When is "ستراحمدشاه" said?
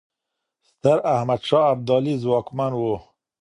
0.69-1.65